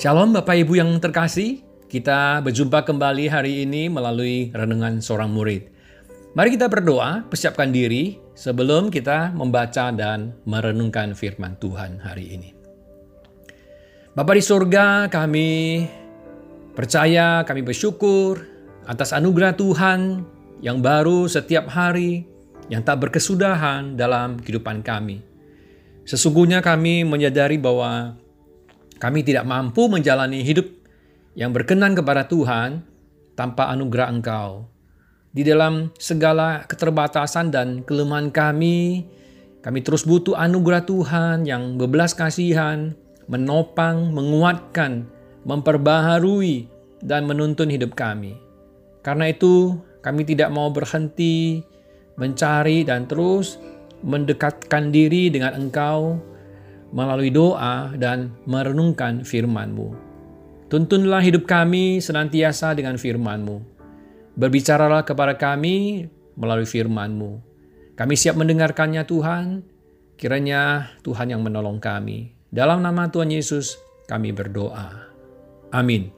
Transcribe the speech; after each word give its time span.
Shalom 0.00 0.32
Bapak 0.32 0.56
Ibu 0.56 0.80
yang 0.80 0.96
terkasih, 0.96 1.60
kita 1.84 2.40
berjumpa 2.40 2.88
kembali 2.88 3.28
hari 3.28 3.68
ini 3.68 3.92
melalui 3.92 4.48
renungan 4.48 4.96
seorang 5.04 5.28
murid. 5.28 5.68
Mari 6.32 6.56
kita 6.56 6.72
berdoa, 6.72 7.28
persiapkan 7.28 7.68
diri 7.68 8.16
sebelum 8.32 8.88
kita 8.88 9.28
membaca 9.36 9.92
dan 9.92 10.32
merenungkan 10.48 11.12
firman 11.12 11.52
Tuhan 11.60 12.00
hari 12.00 12.32
ini. 12.32 12.48
Bapak 14.16 14.40
di 14.40 14.44
surga, 14.48 15.12
kami 15.12 15.84
percaya, 16.72 17.44
kami 17.44 17.60
bersyukur 17.60 18.40
atas 18.88 19.12
anugerah 19.12 19.52
Tuhan 19.52 20.24
yang 20.64 20.80
baru 20.80 21.28
setiap 21.28 21.68
hari, 21.68 22.24
yang 22.72 22.80
tak 22.80 23.04
berkesudahan 23.04 24.00
dalam 24.00 24.40
kehidupan 24.40 24.80
kami. 24.80 25.20
Sesungguhnya 26.08 26.64
kami 26.64 27.04
menyadari 27.04 27.60
bahwa 27.60 28.16
kami 29.00 29.24
tidak 29.24 29.48
mampu 29.48 29.88
menjalani 29.88 30.44
hidup 30.44 30.68
yang 31.32 31.56
berkenan 31.56 31.96
kepada 31.96 32.28
Tuhan 32.28 32.84
tanpa 33.32 33.72
anugerah 33.72 34.12
Engkau. 34.12 34.68
Di 35.32 35.40
dalam 35.40 35.88
segala 35.96 36.68
keterbatasan 36.68 37.48
dan 37.48 37.80
kelemahan 37.86 38.28
kami, 38.28 39.08
kami 39.64 39.80
terus 39.80 40.04
butuh 40.04 40.36
anugerah 40.36 40.84
Tuhan 40.84 41.48
yang 41.48 41.80
berbelas 41.80 42.12
kasihan, 42.12 42.92
menopang, 43.24 44.12
menguatkan, 44.12 45.08
memperbaharui, 45.48 46.68
dan 47.00 47.24
menuntun 47.24 47.72
hidup 47.72 47.96
kami. 47.96 48.36
Karena 49.00 49.32
itu, 49.32 49.80
kami 50.04 50.28
tidak 50.28 50.52
mau 50.52 50.68
berhenti 50.68 51.64
mencari 52.20 52.84
dan 52.84 53.08
terus 53.08 53.56
mendekatkan 54.04 54.92
diri 54.92 55.32
dengan 55.32 55.56
Engkau 55.56 56.20
melalui 56.90 57.30
doa 57.30 57.94
dan 57.94 58.34
merenungkan 58.46 59.22
firman-Mu. 59.22 59.94
Tuntunlah 60.70 61.22
hidup 61.22 61.50
kami 61.50 61.98
senantiasa 61.98 62.74
dengan 62.78 62.94
firman-Mu. 62.94 63.58
Berbicaralah 64.38 65.02
kepada 65.02 65.34
kami 65.34 66.06
melalui 66.38 66.66
firman-Mu. 66.66 67.42
Kami 67.98 68.14
siap 68.14 68.38
mendengarkannya 68.38 69.02
Tuhan, 69.04 69.66
kiranya 70.14 70.94
Tuhan 71.02 71.34
yang 71.34 71.42
menolong 71.42 71.82
kami. 71.82 72.32
Dalam 72.50 72.82
nama 72.82 73.10
Tuhan 73.10 73.30
Yesus 73.30 73.78
kami 74.06 74.34
berdoa. 74.34 75.10
Amin. 75.70 76.10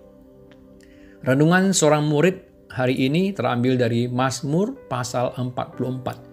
Renungan 1.22 1.76
seorang 1.76 2.08
murid 2.08 2.68
hari 2.72 2.96
ini 2.96 3.36
terambil 3.36 3.76
dari 3.76 4.08
Mazmur 4.08 4.88
pasal 4.88 5.36
44. 5.36 6.31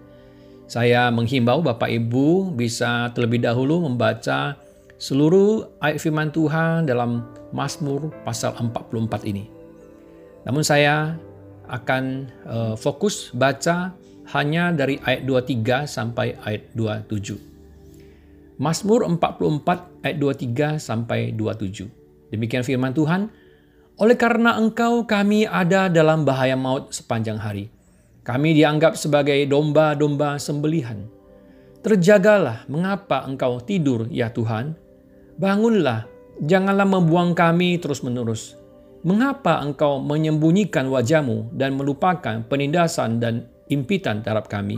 Saya 0.70 1.10
menghimbau 1.10 1.66
Bapak 1.66 1.90
Ibu 1.90 2.54
bisa 2.54 3.10
terlebih 3.10 3.42
dahulu 3.42 3.90
membaca 3.90 4.54
seluruh 5.02 5.66
ayat 5.82 5.98
firman 5.98 6.30
Tuhan 6.30 6.86
dalam 6.86 7.26
Mazmur 7.50 8.14
pasal 8.22 8.54
44 8.54 9.26
ini. 9.26 9.50
Namun 10.46 10.62
saya 10.62 11.18
akan 11.66 12.30
uh, 12.46 12.74
fokus 12.78 13.34
baca 13.34 13.98
hanya 14.30 14.70
dari 14.70 15.02
ayat 15.02 15.26
23 15.26 15.90
sampai 15.90 16.38
ayat 16.46 16.70
27. 16.78 18.62
Mazmur 18.62 19.10
44 19.10 20.06
ayat 20.06 20.16
23 20.22 20.78
sampai 20.78 21.34
27. 21.34 22.30
Demikian 22.30 22.62
firman 22.62 22.94
Tuhan, 22.94 23.26
oleh 23.98 24.14
karena 24.14 24.54
engkau 24.54 25.02
kami 25.02 25.50
ada 25.50 25.90
dalam 25.90 26.22
bahaya 26.22 26.54
maut 26.54 26.94
sepanjang 26.94 27.42
hari 27.42 27.79
kami 28.20 28.52
dianggap 28.52 29.00
sebagai 29.00 29.36
domba-domba 29.48 30.36
sembelihan. 30.36 31.08
Terjagalah, 31.80 32.68
mengapa 32.68 33.24
engkau 33.24 33.56
tidur, 33.64 34.04
ya 34.12 34.28
Tuhan? 34.28 34.76
Bangunlah, 35.40 36.04
janganlah 36.44 36.84
membuang 36.84 37.32
kami 37.32 37.80
terus-menerus. 37.80 38.60
Mengapa 39.00 39.64
engkau 39.64 39.96
menyembunyikan 39.96 40.92
wajahmu 40.92 41.56
dan 41.56 41.72
melupakan 41.72 42.44
penindasan 42.44 43.16
dan 43.16 43.48
impitan 43.72 44.20
terhadap 44.20 44.52
kami? 44.52 44.76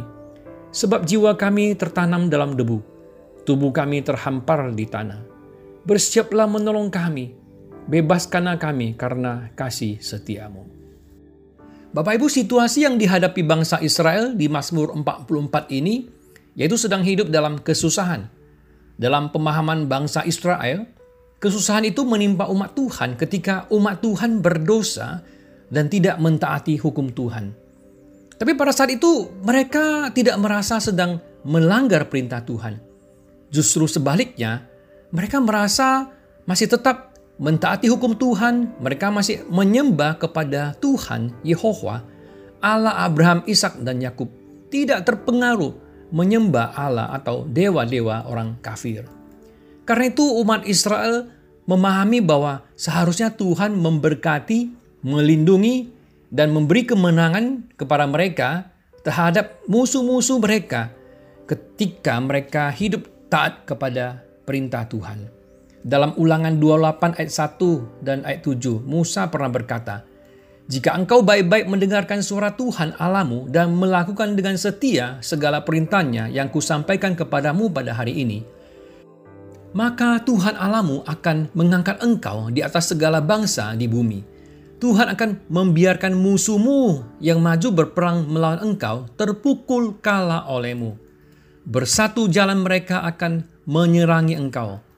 Sebab 0.70 1.02
jiwa 1.02 1.34
kami 1.34 1.74
tertanam 1.74 2.30
dalam 2.30 2.54
debu, 2.54 2.78
tubuh 3.42 3.74
kami 3.74 4.06
terhampar 4.06 4.70
di 4.70 4.86
tanah. 4.86 5.18
Bersiaplah 5.82 6.46
menolong 6.46 6.94
kami, 6.94 7.34
bebaskanlah 7.90 8.62
kami 8.62 8.94
karena 8.94 9.50
kasih 9.58 9.98
setiamu. 9.98 10.81
Bapak 11.92 12.16
Ibu, 12.16 12.24
situasi 12.32 12.88
yang 12.88 12.96
dihadapi 12.96 13.44
bangsa 13.44 13.76
Israel 13.84 14.32
di 14.32 14.48
Mazmur 14.48 14.96
44 14.96 15.68
ini 15.76 16.08
yaitu 16.56 16.80
sedang 16.80 17.04
hidup 17.04 17.28
dalam 17.28 17.60
kesusahan. 17.60 18.32
Dalam 18.96 19.28
pemahaman 19.28 19.84
bangsa 19.84 20.24
Israel, 20.24 20.88
kesusahan 21.36 21.84
itu 21.84 22.00
menimpa 22.08 22.48
umat 22.48 22.72
Tuhan 22.72 23.20
ketika 23.20 23.68
umat 23.68 24.00
Tuhan 24.00 24.40
berdosa 24.40 25.20
dan 25.68 25.92
tidak 25.92 26.16
mentaati 26.16 26.80
hukum 26.80 27.12
Tuhan. 27.12 27.52
Tapi 28.40 28.52
pada 28.56 28.72
saat 28.72 28.96
itu 28.96 29.28
mereka 29.44 30.08
tidak 30.16 30.40
merasa 30.40 30.80
sedang 30.80 31.20
melanggar 31.44 32.08
perintah 32.08 32.40
Tuhan. 32.40 32.80
Justru 33.52 33.84
sebaliknya, 33.84 34.64
mereka 35.12 35.44
merasa 35.44 36.08
masih 36.48 36.72
tetap 36.72 37.11
mentaati 37.40 37.88
hukum 37.88 38.16
Tuhan, 38.16 38.76
mereka 38.80 39.08
masih 39.08 39.44
menyembah 39.48 40.20
kepada 40.20 40.76
Tuhan 40.80 41.32
Yehova, 41.46 42.04
Allah 42.62 43.04
Abraham, 43.04 43.42
Ishak 43.48 43.80
dan 43.82 44.00
Yakub, 44.00 44.28
tidak 44.68 45.04
terpengaruh 45.08 45.74
menyembah 46.12 46.76
Allah 46.76 47.08
atau 47.16 47.48
dewa-dewa 47.48 48.28
orang 48.28 48.60
kafir. 48.60 49.08
Karena 49.82 50.12
itu 50.12 50.22
umat 50.22 50.68
Israel 50.68 51.26
memahami 51.66 52.22
bahwa 52.22 52.62
seharusnya 52.76 53.32
Tuhan 53.32 53.74
memberkati, 53.74 54.70
melindungi, 55.02 55.90
dan 56.32 56.48
memberi 56.54 56.88
kemenangan 56.88 57.76
kepada 57.76 58.08
mereka 58.08 58.72
terhadap 59.04 59.60
musuh-musuh 59.68 60.40
mereka 60.40 60.88
ketika 61.44 62.16
mereka 62.22 62.72
hidup 62.72 63.04
taat 63.28 63.68
kepada 63.68 64.24
perintah 64.48 64.88
Tuhan. 64.88 65.41
Dalam 65.82 66.14
ulangan 66.14 66.62
28 66.62 67.18
ayat 67.18 67.32
1 67.58 68.06
dan 68.06 68.22
ayat 68.22 68.46
7, 68.46 68.86
Musa 68.86 69.26
pernah 69.26 69.50
berkata, 69.50 70.06
Jika 70.70 70.94
engkau 70.94 71.26
baik-baik 71.26 71.66
mendengarkan 71.66 72.22
suara 72.22 72.54
Tuhan 72.54 72.94
Alamu 73.02 73.50
dan 73.50 73.74
melakukan 73.74 74.38
dengan 74.38 74.54
setia 74.54 75.18
segala 75.26 75.66
perintahnya 75.66 76.30
yang 76.30 76.54
kusampaikan 76.54 77.18
kepadamu 77.18 77.66
pada 77.74 77.98
hari 77.98 78.14
ini, 78.14 78.46
maka 79.74 80.22
Tuhan 80.22 80.54
Alamu 80.54 81.02
akan 81.02 81.50
mengangkat 81.50 81.98
engkau 81.98 82.46
di 82.54 82.62
atas 82.62 82.94
segala 82.94 83.18
bangsa 83.18 83.74
di 83.74 83.90
bumi. 83.90 84.22
Tuhan 84.78 85.10
akan 85.10 85.50
membiarkan 85.50 86.14
musuhmu 86.14 87.18
yang 87.18 87.42
maju 87.42 87.68
berperang 87.74 88.30
melawan 88.30 88.62
engkau 88.62 89.10
terpukul 89.18 89.98
kalah 89.98 90.46
olehmu. 90.46 90.94
Bersatu 91.66 92.30
jalan 92.30 92.62
mereka 92.62 93.02
akan 93.02 93.46
menyerangi 93.66 94.38
engkau 94.38 94.91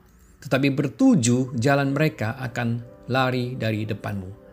tetapi 0.45 0.69
bertuju 0.77 1.57
jalan 1.57 1.97
mereka 1.97 2.37
akan 2.37 2.85
lari 3.09 3.57
dari 3.57 3.81
depanmu. 3.89 4.45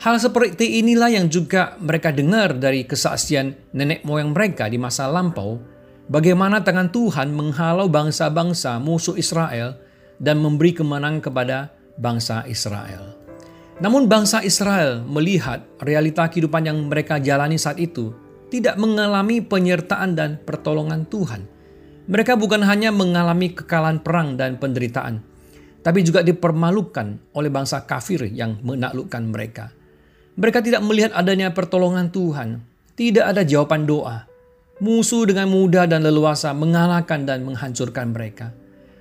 Hal 0.00 0.16
seperti 0.20 0.80
inilah 0.80 1.12
yang 1.12 1.28
juga 1.28 1.76
mereka 1.80 2.12
dengar 2.12 2.56
dari 2.56 2.84
kesaksian 2.88 3.72
nenek 3.76 4.04
moyang 4.04 4.32
mereka 4.32 4.68
di 4.68 4.80
masa 4.80 5.08
lampau, 5.08 5.60
bagaimana 6.08 6.60
tangan 6.64 6.88
Tuhan 6.92 7.32
menghalau 7.32 7.88
bangsa-bangsa 7.88 8.76
musuh 8.80 9.16
Israel 9.16 9.76
dan 10.20 10.40
memberi 10.40 10.72
kemenangan 10.76 11.20
kepada 11.20 11.72
bangsa 11.96 12.44
Israel. 12.48 13.16
Namun 13.80 14.08
bangsa 14.08 14.40
Israel 14.40 15.04
melihat 15.04 15.64
realita 15.84 16.28
kehidupan 16.28 16.64
yang 16.64 16.88
mereka 16.88 17.20
jalani 17.20 17.60
saat 17.60 17.76
itu 17.76 18.12
tidak 18.48 18.80
mengalami 18.80 19.44
penyertaan 19.44 20.16
dan 20.16 20.40
pertolongan 20.40 21.04
Tuhan– 21.08 21.44
mereka 22.06 22.38
bukan 22.38 22.62
hanya 22.62 22.94
mengalami 22.94 23.50
kekalahan 23.50 23.98
perang 23.98 24.38
dan 24.38 24.62
penderitaan, 24.62 25.18
tapi 25.82 26.06
juga 26.06 26.22
dipermalukan 26.22 27.34
oleh 27.34 27.50
bangsa 27.50 27.82
kafir 27.82 28.30
yang 28.30 28.62
menaklukkan 28.62 29.22
mereka. 29.26 29.74
Mereka 30.38 30.62
tidak 30.62 30.86
melihat 30.86 31.10
adanya 31.18 31.50
pertolongan 31.50 32.14
Tuhan, 32.14 32.62
tidak 32.94 33.26
ada 33.34 33.42
jawaban 33.42 33.90
doa. 33.90 34.22
Musuh 34.78 35.26
dengan 35.26 35.50
mudah 35.50 35.90
dan 35.90 36.06
leluasa 36.06 36.54
mengalahkan 36.54 37.26
dan 37.26 37.42
menghancurkan 37.42 38.14
mereka. 38.14 38.54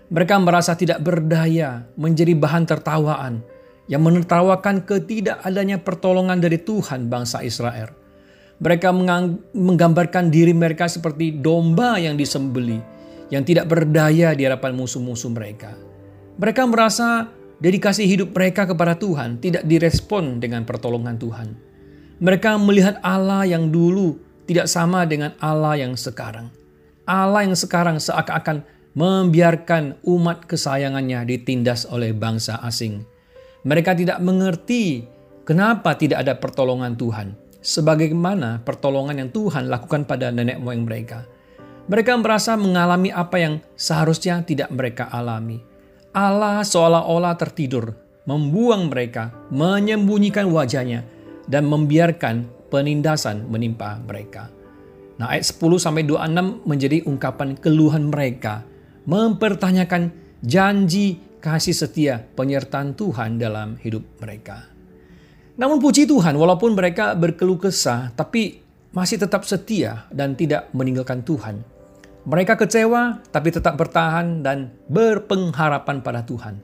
Mereka 0.09 0.41
merasa 0.41 0.73
tidak 0.73 1.03
berdaya, 1.05 1.85
menjadi 1.99 2.33
bahan 2.33 2.65
tertawaan 2.65 3.45
yang 3.85 4.01
menertawakan 4.01 4.81
ketidakadanya 4.81 5.77
pertolongan 5.77 6.41
dari 6.41 6.57
Tuhan 6.57 7.05
bangsa 7.05 7.45
Israel. 7.45 7.93
Mereka 8.57 8.89
menggambarkan 9.53 10.31
diri 10.31 10.55
mereka 10.55 10.87
seperti 10.87 11.37
domba 11.37 11.99
yang 11.99 12.15
disembeli 12.15 12.94
yang 13.33 13.41
tidak 13.41 13.69
berdaya 13.69 14.33
di 14.37 14.45
hadapan 14.45 14.77
musuh-musuh 14.77 15.31
mereka. 15.33 15.73
Mereka 16.35 16.67
merasa 16.67 17.31
dedikasi 17.63 18.05
hidup 18.05 18.35
mereka 18.35 18.67
kepada 18.67 18.99
Tuhan 18.99 19.39
tidak 19.39 19.63
direspon 19.63 20.43
dengan 20.43 20.67
pertolongan 20.67 21.15
Tuhan. 21.15 21.47
Mereka 22.19 22.59
melihat 22.59 22.99
Allah 23.03 23.43
yang 23.47 23.71
dulu 23.71 24.19
tidak 24.47 24.69
sama 24.69 25.03
dengan 25.03 25.33
Allah 25.41 25.79
yang 25.79 25.97
sekarang. 25.97 26.53
Allah 27.05 27.45
yang 27.45 27.57
sekarang 27.57 28.01
seakan-akan 28.01 28.65
membiarkan 28.95 29.99
umat 30.07 30.47
kesayangannya 30.47 31.27
ditindas 31.27 31.83
oleh 31.91 32.15
bangsa 32.15 32.63
asing. 32.63 33.03
Mereka 33.67 33.97
tidak 33.97 34.23
mengerti 34.23 35.03
kenapa 35.43 35.97
tidak 35.99 36.23
ada 36.23 36.33
pertolongan 36.39 36.95
Tuhan, 36.95 37.35
sebagaimana 37.59 38.63
pertolongan 38.63 39.19
yang 39.25 39.29
Tuhan 39.35 39.67
lakukan 39.67 40.07
pada 40.07 40.31
nenek 40.31 40.63
moyang 40.63 40.87
mereka. 40.87 41.27
Mereka 41.85 42.17
merasa 42.17 42.57
mengalami 42.57 43.13
apa 43.13 43.37
yang 43.37 43.61
seharusnya 43.77 44.41
tidak 44.41 44.73
mereka 44.73 45.05
alami. 45.13 45.61
Allah 46.17 46.65
seolah-olah 46.65 47.37
tertidur, 47.37 47.93
membuang 48.25 48.89
mereka, 48.89 49.29
menyembunyikan 49.53 50.49
wajahnya, 50.49 51.05
dan 51.45 51.69
membiarkan 51.69 52.49
penindasan 52.73 53.45
menimpa 53.45 54.01
mereka. 54.01 54.49
Nah, 55.21 55.29
ayat 55.29 55.45
10 55.45 55.77
sampai 55.77 56.03
26 56.09 56.65
menjadi 56.65 57.05
ungkapan 57.05 57.53
keluhan 57.53 58.09
mereka, 58.09 58.65
mempertanyakan 59.05 60.09
janji 60.41 61.21
kasih 61.37 61.77
setia 61.77 62.25
penyertaan 62.33 62.97
Tuhan 62.97 63.37
dalam 63.37 63.77
hidup 63.77 64.01
mereka. 64.17 64.65
Namun 65.55 65.77
puji 65.77 66.09
Tuhan, 66.09 66.33
walaupun 66.33 66.73
mereka 66.73 67.13
berkeluh 67.13 67.61
kesah, 67.61 68.09
tapi 68.17 68.59
masih 68.89 69.21
tetap 69.21 69.45
setia 69.45 70.09
dan 70.09 70.33
tidak 70.33 70.73
meninggalkan 70.73 71.21
Tuhan. 71.21 71.74
Mereka 72.25 72.57
kecewa, 72.57 73.21
tapi 73.29 73.53
tetap 73.53 73.77
bertahan 73.77 74.41
dan 74.41 74.73
berpengharapan 74.89 76.01
pada 76.01 76.25
Tuhan. 76.25 76.57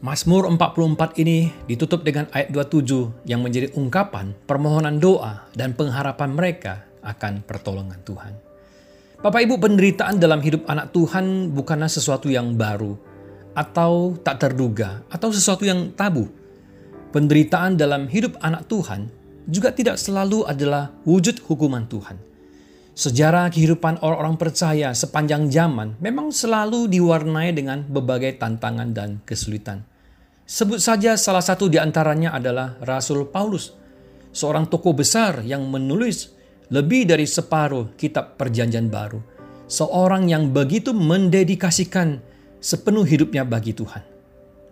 Mazmur 0.00 0.48
44 0.48 1.20
ini 1.20 1.52
ditutup 1.68 2.00
dengan 2.00 2.28
ayat 2.32 2.48
27 2.48 3.28
yang 3.28 3.44
menjadi 3.44 3.72
ungkapan 3.76 4.32
permohonan 4.48 4.96
doa 5.00 5.48
dan 5.52 5.76
pengharapan 5.76 6.32
mereka 6.32 6.84
akan 7.04 7.44
pertolongan 7.44 8.00
Tuhan. 8.08 8.32
Bapak 9.20 9.40
Ibu 9.44 9.60
penderitaan 9.60 10.16
dalam 10.16 10.40
hidup 10.40 10.64
anak 10.68 10.92
Tuhan 10.96 11.52
bukanlah 11.52 11.88
sesuatu 11.88 12.32
yang 12.32 12.56
baru, 12.56 12.96
atau 13.54 14.18
tak 14.20 14.42
terduga 14.42 15.06
atau 15.08 15.30
sesuatu 15.30 15.62
yang 15.62 15.94
tabu. 15.94 16.26
Penderitaan 17.14 17.78
dalam 17.78 18.10
hidup 18.10 18.34
anak 18.42 18.66
Tuhan 18.66 19.06
juga 19.46 19.70
tidak 19.70 20.00
selalu 20.00 20.42
adalah 20.50 20.90
wujud 21.06 21.38
hukuman 21.46 21.86
Tuhan. 21.86 22.33
Sejarah 22.94 23.50
kehidupan 23.50 23.98
orang-orang 24.06 24.38
percaya 24.38 24.94
sepanjang 24.94 25.50
zaman 25.50 25.98
memang 25.98 26.30
selalu 26.30 26.86
diwarnai 26.86 27.50
dengan 27.50 27.82
berbagai 27.82 28.38
tantangan 28.38 28.94
dan 28.94 29.18
kesulitan. 29.26 29.82
Sebut 30.46 30.78
saja 30.78 31.18
salah 31.18 31.42
satu 31.42 31.66
di 31.66 31.74
antaranya 31.82 32.30
adalah 32.30 32.78
Rasul 32.86 33.26
Paulus, 33.26 33.74
seorang 34.30 34.70
tokoh 34.70 34.94
besar 34.94 35.42
yang 35.42 35.66
menulis 35.66 36.30
lebih 36.70 37.10
dari 37.10 37.26
separuh 37.26 37.98
kitab 37.98 38.38
Perjanjian 38.38 38.86
Baru. 38.86 39.18
Seorang 39.66 40.30
yang 40.30 40.54
begitu 40.54 40.94
mendedikasikan 40.94 42.22
sepenuh 42.62 43.02
hidupnya 43.02 43.42
bagi 43.42 43.74
Tuhan. 43.74 44.06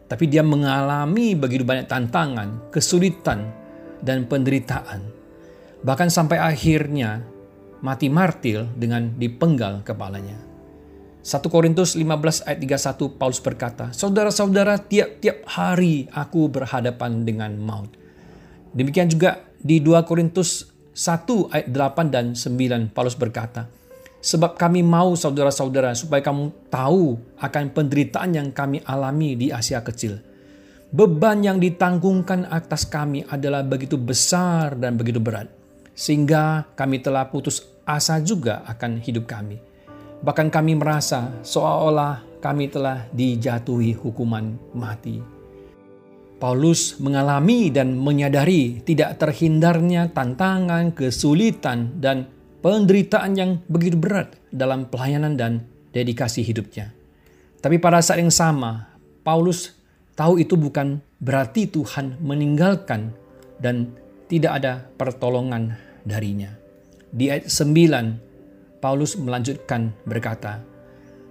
Tapi 0.07 0.31
dia 0.31 0.47
mengalami 0.47 1.35
begitu 1.35 1.67
banyak 1.67 1.91
tantangan, 1.91 2.71
kesulitan, 2.71 3.51
dan 3.99 4.31
penderitaan. 4.31 5.11
Bahkan 5.83 6.07
sampai 6.07 6.39
akhirnya 6.39 7.32
mati 7.83 8.07
martil 8.07 8.71
dengan 8.79 9.13
dipenggal 9.19 9.83
kepalanya. 9.83 10.39
1 11.23 11.39
Korintus 11.47 11.95
15 11.95 12.51
ayat 12.51 12.59
31 12.59 13.15
Paulus 13.15 13.39
berkata, 13.39 13.95
Saudara-saudara 13.95 14.75
tiap-tiap 14.83 15.47
hari 15.47 16.11
aku 16.11 16.51
berhadapan 16.51 17.23
dengan 17.23 17.55
maut. 17.63 17.95
Demikian 18.75 19.07
juga 19.07 19.47
di 19.63 19.79
2 19.79 20.03
Korintus 20.03 20.67
1 20.95 21.55
ayat 21.55 21.69
8 21.71 22.11
dan 22.11 22.35
9 22.35 22.91
Paulus 22.91 23.15
berkata, 23.15 23.71
Sebab 24.23 24.55
kami 24.55 24.87
mau 24.87 25.19
saudara-saudara 25.19 25.95
supaya 25.99 26.23
kamu 26.23 26.71
tahu 26.71 27.19
akan 27.39 27.65
penderitaan 27.75 28.31
yang 28.39 28.49
kami 28.55 28.83
alami 28.87 29.35
di 29.35 29.51
Asia 29.51 29.83
Kecil. 29.83 30.23
Beban 30.93 31.43
yang 31.43 31.59
ditanggungkan 31.59 32.47
atas 32.47 32.87
kami 32.87 33.27
adalah 33.27 33.67
begitu 33.67 33.99
besar 33.99 34.75
dan 34.79 34.95
begitu 34.95 35.19
berat. 35.19 35.51
Sehingga 35.95 36.71
kami 36.79 37.03
telah 37.03 37.27
putus 37.33 37.72
asa 37.87 38.23
juga 38.23 38.63
akan 38.67 39.03
hidup 39.03 39.27
kami. 39.27 39.59
Bahkan 40.23 40.49
kami 40.55 40.79
merasa 40.79 41.35
seolah-olah 41.43 42.43
kami 42.43 42.71
telah 42.71 43.07
dijatuhi 43.11 43.95
hukuman 43.99 44.55
mati. 44.75 45.23
Paulus 46.43 46.99
mengalami 46.99 47.71
dan 47.71 47.95
menyadari 47.95 48.83
tidak 48.83 49.23
terhindarnya 49.23 50.11
tantangan, 50.11 50.91
kesulitan, 50.91 52.03
dan 52.03 52.27
penderitaan 52.59 53.33
yang 53.39 53.51
begitu 53.71 53.95
berat 53.95 54.35
dalam 54.51 54.91
pelayanan 54.91 55.39
dan 55.39 55.63
dedikasi 55.95 56.43
hidupnya. 56.43 56.91
Tapi 57.63 57.79
pada 57.79 58.03
saat 58.03 58.19
yang 58.19 58.35
sama, 58.35 58.91
Paulus 59.23 59.71
tahu 60.19 60.43
itu 60.43 60.59
bukan 60.59 60.99
berarti 61.23 61.71
Tuhan 61.71 62.19
meninggalkan 62.19 63.15
dan 63.63 63.95
tidak 64.27 64.59
ada 64.59 64.83
pertolongan 64.99 65.79
darinya. 66.03 66.62
Di 67.13 67.29
ayat 67.29 67.53
9, 67.53 68.81
Paulus 68.81 69.21
melanjutkan 69.21 69.93
berkata, 70.09 70.65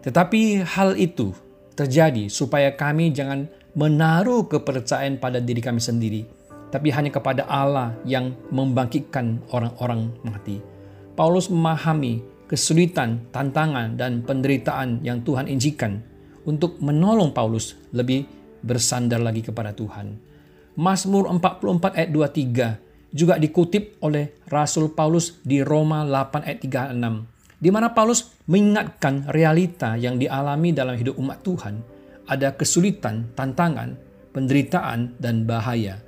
Tetapi 0.05 0.61
hal 0.61 0.93
itu 0.93 1.33
terjadi 1.73 2.29
supaya 2.29 2.77
kami 2.77 3.09
jangan 3.09 3.49
menaruh 3.73 4.45
kepercayaan 4.45 5.17
pada 5.17 5.41
diri 5.41 5.57
kami 5.57 5.81
sendiri, 5.81 6.21
tapi 6.69 6.93
hanya 6.93 7.09
kepada 7.09 7.49
Allah 7.49 7.97
yang 8.05 8.37
membangkitkan 8.53 9.41
orang-orang 9.49 10.13
mati. 10.21 10.61
Paulus 11.17 11.49
memahami 11.49 12.21
kesulitan, 12.45 13.25
tantangan, 13.33 13.97
dan 13.97 14.21
penderitaan 14.21 15.01
yang 15.01 15.25
Tuhan 15.25 15.49
injikan 15.49 15.97
untuk 16.45 16.77
menolong 16.77 17.33
Paulus 17.33 17.73
lebih 17.89 18.29
bersandar 18.61 19.17
lagi 19.17 19.41
kepada 19.41 19.73
Tuhan. 19.73 20.13
Mazmur 20.77 21.25
44 21.25 21.97
ayat 21.97 22.09
23 22.13 22.90
juga 23.11 23.35
dikutip 23.37 23.99
oleh 24.03 24.43
Rasul 24.47 24.91
Paulus 24.95 25.39
di 25.43 25.59
Roma 25.61 26.03
8 26.07 26.47
ayat 26.47 26.59
36 26.95 27.31
di 27.61 27.69
mana 27.69 27.93
Paulus 27.93 28.33
mengingatkan 28.49 29.29
realita 29.29 29.93
yang 29.93 30.17
dialami 30.17 30.73
dalam 30.73 30.97
hidup 30.97 31.13
umat 31.21 31.45
Tuhan 31.45 31.77
ada 32.25 32.57
kesulitan, 32.57 33.29
tantangan, 33.37 33.93
penderitaan, 34.33 35.13
dan 35.21 35.45
bahaya. 35.45 36.01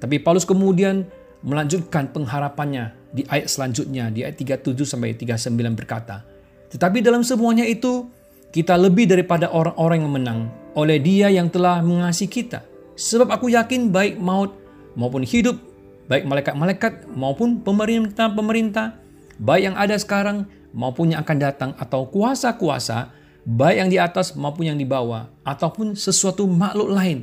Tapi 0.00 0.16
Paulus 0.22 0.48
kemudian 0.48 1.04
melanjutkan 1.44 2.08
pengharapannya 2.08 2.96
di 3.12 3.22
ayat 3.28 3.52
selanjutnya, 3.52 4.08
di 4.08 4.24
ayat 4.24 4.40
37 4.40 4.80
sampai 4.88 5.12
39 5.12 5.76
berkata, 5.76 6.24
Tetapi 6.72 7.04
dalam 7.04 7.20
semuanya 7.20 7.68
itu, 7.68 8.08
kita 8.48 8.78
lebih 8.78 9.10
daripada 9.10 9.52
orang-orang 9.52 9.98
yang 10.00 10.14
menang 10.14 10.40
oleh 10.78 11.02
dia 11.02 11.28
yang 11.28 11.50
telah 11.52 11.84
mengasihi 11.84 12.30
kita. 12.30 12.62
Sebab 12.94 13.28
aku 13.28 13.50
yakin 13.50 13.90
baik 13.90 14.16
maut 14.22 14.54
maupun 14.94 15.26
hidup, 15.26 15.58
baik 16.06 16.28
malaikat-malaikat 16.28 17.08
maupun 17.12 17.64
pemerintah-pemerintah, 17.64 18.98
baik 19.40 19.62
yang 19.72 19.76
ada 19.76 19.96
sekarang 19.96 20.48
maupun 20.74 21.14
yang 21.14 21.22
akan 21.22 21.38
datang 21.38 21.70
atau 21.78 22.08
kuasa-kuasa, 22.10 23.14
baik 23.46 23.76
yang 23.76 23.90
di 23.90 23.98
atas 24.00 24.36
maupun 24.36 24.68
yang 24.68 24.78
di 24.78 24.84
bawah, 24.84 25.30
ataupun 25.46 25.96
sesuatu 25.96 26.44
makhluk 26.44 26.90
lain, 26.92 27.18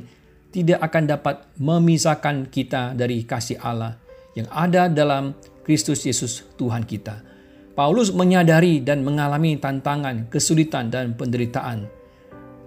tidak 0.52 0.84
akan 0.84 1.04
dapat 1.08 1.34
memisahkan 1.56 2.48
kita 2.52 2.92
dari 2.92 3.24
kasih 3.24 3.56
Allah 3.60 3.96
yang 4.36 4.48
ada 4.52 4.88
dalam 4.88 5.32
Kristus 5.64 6.04
Yesus 6.04 6.44
Tuhan 6.58 6.84
kita. 6.84 7.24
Paulus 7.72 8.12
menyadari 8.12 8.84
dan 8.84 9.00
mengalami 9.00 9.56
tantangan, 9.56 10.28
kesulitan, 10.28 10.92
dan 10.92 11.16
penderitaan. 11.16 11.88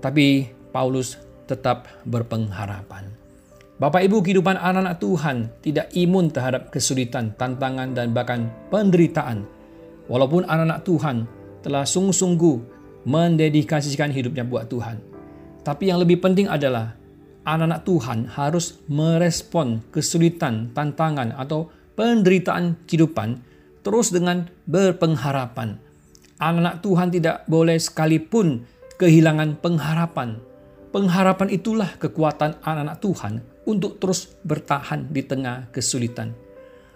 Tapi 0.02 0.50
Paulus 0.74 1.22
tetap 1.46 1.86
berpengharapan. 2.10 3.25
Bapak 3.76 4.08
Ibu 4.08 4.24
kehidupan 4.24 4.56
anak-anak 4.56 5.04
Tuhan 5.04 5.52
tidak 5.60 5.92
imun 5.92 6.32
terhadap 6.32 6.72
kesulitan, 6.72 7.36
tantangan, 7.36 7.92
dan 7.92 8.16
bahkan 8.16 8.48
penderitaan. 8.72 9.44
Walaupun 10.08 10.48
anak-anak 10.48 10.88
Tuhan 10.88 11.28
telah 11.60 11.84
sungguh-sungguh 11.84 12.56
mendedikasikan 13.04 14.16
hidupnya 14.16 14.48
buat 14.48 14.72
Tuhan. 14.72 15.04
Tapi 15.68 15.92
yang 15.92 16.00
lebih 16.00 16.24
penting 16.24 16.48
adalah 16.48 16.96
anak-anak 17.44 17.84
Tuhan 17.84 18.20
harus 18.32 18.80
merespon 18.88 19.84
kesulitan, 19.92 20.72
tantangan, 20.72 21.36
atau 21.36 21.68
penderitaan 22.00 22.80
kehidupan 22.88 23.44
terus 23.84 24.08
dengan 24.08 24.48
berpengharapan. 24.72 25.76
Anak 26.40 26.80
Tuhan 26.80 27.12
tidak 27.12 27.44
boleh 27.52 27.76
sekalipun 27.76 28.64
kehilangan 28.96 29.60
pengharapan. 29.60 30.40
Pengharapan 30.96 31.52
itulah 31.52 31.92
kekuatan 32.00 32.56
anak-anak 32.64 33.04
Tuhan 33.04 33.55
untuk 33.66 33.98
terus 34.02 34.34
bertahan 34.46 35.10
di 35.10 35.22
tengah 35.26 35.70
kesulitan. 35.74 36.34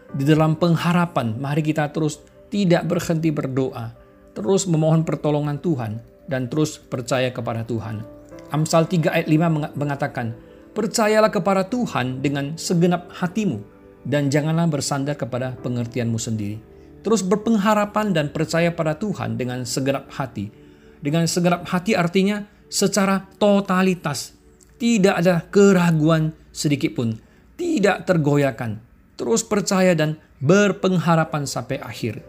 Di 0.10 0.26
dalam 0.26 0.58
pengharapan, 0.58 1.38
mari 1.38 1.62
kita 1.62 1.90
terus 1.94 2.22
tidak 2.50 2.90
berhenti 2.90 3.30
berdoa, 3.30 3.94
terus 4.34 4.66
memohon 4.66 5.06
pertolongan 5.06 5.62
Tuhan, 5.62 6.02
dan 6.26 6.50
terus 6.50 6.82
percaya 6.82 7.30
kepada 7.30 7.62
Tuhan. 7.66 8.02
Amsal 8.50 8.90
3 8.90 9.14
ayat 9.14 9.28
5 9.30 9.78
mengatakan, 9.78 10.34
Percayalah 10.74 11.34
kepada 11.34 11.66
Tuhan 11.66 12.22
dengan 12.22 12.58
segenap 12.58 13.10
hatimu, 13.14 13.62
dan 14.08 14.32
janganlah 14.34 14.70
bersandar 14.70 15.18
kepada 15.18 15.58
pengertianmu 15.60 16.18
sendiri. 16.18 16.58
Terus 17.00 17.24
berpengharapan 17.24 18.12
dan 18.12 18.32
percaya 18.32 18.72
pada 18.72 18.96
Tuhan 18.96 19.40
dengan 19.40 19.64
segenap 19.64 20.12
hati. 20.12 20.52
Dengan 21.00 21.24
segenap 21.28 21.64
hati 21.68 21.96
artinya 21.96 22.44
secara 22.68 23.24
totalitas. 23.40 24.39
Tidak 24.80 25.12
ada 25.12 25.44
keraguan 25.52 26.32
sedikit 26.56 26.96
pun. 26.96 27.12
Tidak 27.60 28.08
tergoyahkan. 28.08 28.80
Terus 29.20 29.44
percaya 29.44 29.92
dan 29.92 30.16
berpengharapan 30.40 31.44
sampai 31.44 31.84
akhir. 31.84 32.24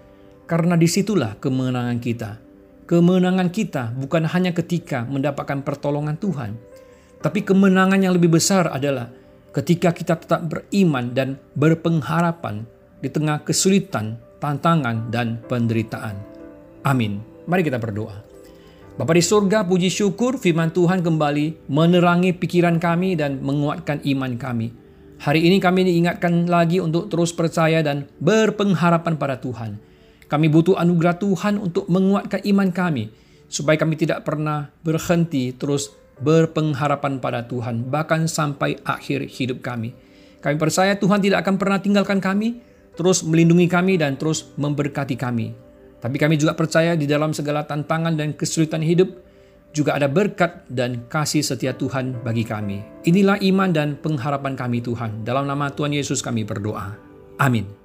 Karena 0.51 0.75
di 0.75 0.91
situlah 0.91 1.39
kemenangan 1.39 2.03
kita. 2.03 2.31
Kemenangan 2.91 3.55
kita 3.55 3.95
bukan 3.95 4.27
hanya 4.27 4.51
ketika 4.51 5.07
mendapatkan 5.07 5.63
pertolongan 5.63 6.19
Tuhan, 6.19 6.59
tapi 7.23 7.47
kemenangan 7.47 8.03
yang 8.03 8.19
lebih 8.19 8.35
besar 8.35 8.67
adalah 8.67 9.15
ketika 9.55 9.95
kita 9.95 10.19
tetap 10.19 10.43
beriman 10.51 11.15
dan 11.15 11.39
berpengharapan 11.55 12.67
di 12.99 13.07
tengah 13.07 13.47
kesulitan, 13.47 14.19
tantangan, 14.43 15.07
dan 15.15 15.39
penderitaan. 15.47 16.19
Amin. 16.83 17.23
Mari 17.47 17.63
kita 17.63 17.79
berdoa. 17.79 18.30
Bapa 19.01 19.17
di 19.17 19.25
surga, 19.25 19.65
puji 19.65 19.89
syukur 19.89 20.37
firman 20.37 20.77
Tuhan 20.77 21.01
kembali 21.01 21.73
menerangi 21.73 22.37
pikiran 22.37 22.77
kami 22.77 23.17
dan 23.17 23.41
menguatkan 23.41 24.05
iman 24.05 24.37
kami. 24.37 24.77
Hari 25.25 25.41
ini 25.41 25.57
kami 25.57 25.89
diingatkan 25.89 26.45
lagi 26.45 26.85
untuk 26.85 27.09
terus 27.09 27.33
percaya 27.33 27.81
dan 27.81 28.13
berpengharapan 28.21 29.17
pada 29.17 29.41
Tuhan. 29.41 29.81
Kami 30.29 30.53
butuh 30.53 30.77
anugerah 30.77 31.17
Tuhan 31.17 31.57
untuk 31.57 31.89
menguatkan 31.89 32.45
iman 32.45 32.69
kami, 32.69 33.09
supaya 33.49 33.81
kami 33.81 33.97
tidak 33.97 34.21
pernah 34.21 34.69
berhenti 34.85 35.57
terus 35.57 35.97
berpengharapan 36.21 37.25
pada 37.25 37.49
Tuhan, 37.49 37.89
bahkan 37.89 38.29
sampai 38.29 38.85
akhir 38.85 39.33
hidup 39.33 39.65
kami. 39.65 39.97
Kami 40.45 40.61
percaya 40.61 40.93
Tuhan 40.93 41.25
tidak 41.25 41.49
akan 41.49 41.57
pernah 41.57 41.81
tinggalkan 41.81 42.21
kami, 42.21 42.61
terus 43.01 43.25
melindungi 43.25 43.65
kami 43.65 43.97
dan 43.97 44.21
terus 44.21 44.53
memberkati 44.61 45.17
kami. 45.17 45.70
Tapi 46.01 46.17
kami 46.17 46.41
juga 46.41 46.57
percaya 46.57 46.97
di 46.97 47.05
dalam 47.05 47.37
segala 47.37 47.69
tantangan 47.69 48.17
dan 48.17 48.33
kesulitan 48.33 48.81
hidup, 48.81 49.13
juga 49.71 49.95
ada 49.95 50.11
berkat 50.11 50.67
dan 50.67 51.07
kasih 51.07 51.47
setia 51.47 51.77
Tuhan 51.77 52.25
bagi 52.27 52.43
kami. 52.43 52.83
Inilah 53.07 53.39
iman 53.39 53.71
dan 53.71 53.95
pengharapan 54.01 54.59
kami 54.59 54.83
Tuhan. 54.83 55.23
Dalam 55.23 55.47
nama 55.47 55.71
Tuhan 55.71 55.95
Yesus 55.95 56.25
kami 56.25 56.43
berdoa. 56.43 56.99
Amin. 57.39 57.80